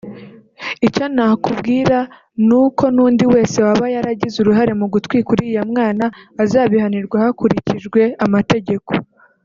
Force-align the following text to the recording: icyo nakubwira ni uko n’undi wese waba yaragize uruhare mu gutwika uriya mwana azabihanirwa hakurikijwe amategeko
icyo 0.87 1.05
nakubwira 1.15 1.97
ni 2.47 2.55
uko 2.63 2.83
n’undi 2.95 3.23
wese 3.33 3.57
waba 3.65 3.85
yaragize 3.95 4.35
uruhare 4.39 4.71
mu 4.79 4.85
gutwika 4.93 5.29
uriya 5.33 5.63
mwana 5.71 6.05
azabihanirwa 6.43 7.15
hakurikijwe 7.23 8.01
amategeko 8.25 8.91